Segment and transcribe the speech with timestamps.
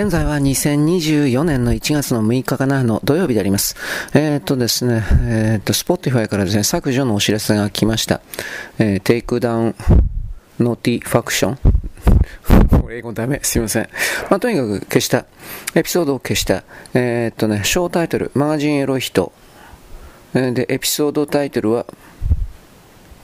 [0.00, 3.74] 現在は2024年の1月の6日かなの土曜日であります。
[4.14, 8.20] えー、っとですね、えー、っと、スポティファイからですね、削除のお知らせが来ました。
[8.78, 9.74] えー、 takedown
[10.60, 11.58] notification
[12.92, 13.40] 英語ダメ。
[13.42, 13.88] すいません。
[14.30, 15.24] まあ、とにかく消した。
[15.74, 16.62] エピソードを消した。
[16.94, 19.32] えー、っとね、小タイトル、マガジンエロい人。
[20.32, 21.86] で、エピソードタイトルは、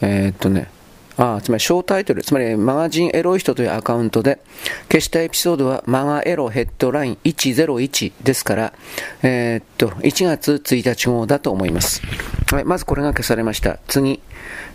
[0.01, 0.74] えー、っとね、
[1.17, 4.41] あつまり小タイトル、つまりマガジンエロい人というアカウントで
[4.91, 8.73] 消したエピソードはマガエロヘッドライン101ですから、
[9.23, 12.03] えー、っと、1月1日号だと思います。
[12.55, 13.79] はい、まずこれが消されました。
[13.89, 14.21] 次。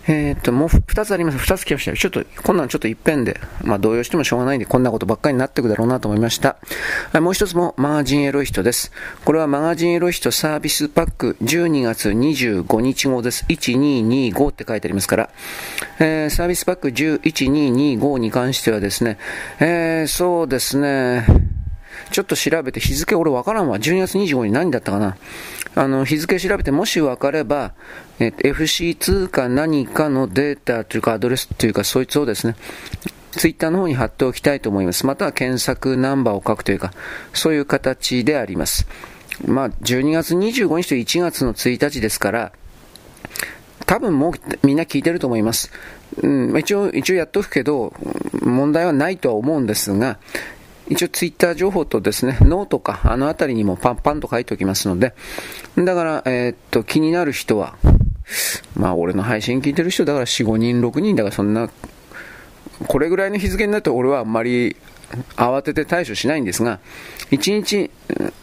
[0.06, 1.38] えー、っと、もう2つあります。
[1.38, 1.96] 2つ来ました。
[1.96, 6.56] ちょっと、こんなんちょっと一遍で、まあ動揺してもしょうがないんで、こんなことばっかりになっていくだろうなと思いました。
[7.12, 8.92] はい、もう一つもマガジンエロい人です。
[9.24, 13.46] これはマガジンエロい人サービスパック12月25日号です。
[13.48, 15.30] 1225って書いてありますから、
[16.00, 19.16] えー、サービスパック11225に関してはですね、
[19.58, 21.26] えー、そうですね、
[22.10, 23.78] ちょっと調べて日付俺わからんわ。
[23.78, 25.16] 12月25日何だったかな。
[25.74, 27.72] あの、日付調べてもしわかれば、
[28.18, 32.56] えっと、FC2 か何かのデータというかアドレスというかそいつをですね、
[33.32, 35.06] ツイッターの方に貼っておきたいと思います。
[35.06, 36.92] または検索ナンバーを書くというか、
[37.32, 38.86] そういう形であります。
[39.46, 42.52] まあ、12月25日と1月の1日ですから、
[43.86, 44.32] 多分もう
[44.66, 45.70] みんな聞いてると思います。
[46.22, 47.94] うん、一応、一応やっとくけど、
[48.42, 50.18] 問題はないとは思うんですが、
[50.90, 55.14] 一応ツイッター情報とですね、ノートか、あの辺りにもパンパンと書いておきますので、
[55.76, 57.76] だから、えー、っと、気になる人は、
[58.74, 61.70] まあ俺の配信聞いてる人だから4、5人、6人だからそんな、
[62.88, 64.76] これぐらいの日付になると俺はあんまり
[65.36, 66.80] 慌てて対処しないんですが、
[67.30, 67.90] 1日、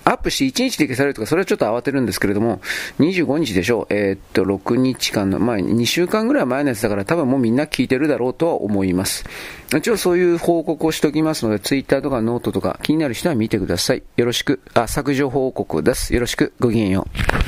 [0.04, 2.62] アップして1日で消されるとか、それはちょっと慌てるんですけれども、
[3.00, 9.26] 25日でしょう、えー、っと、6日間の前、2週間ぐらい前のやつだから、多分もうみんな聞いてるだろうとは思います。
[9.76, 14.04] 一応そういう報告をしておきますので、Twitter とかノートとか気になる人は見てください。
[14.16, 16.14] よろしく、あ、削除報告です。
[16.14, 17.47] よろしく、ごきげんよう。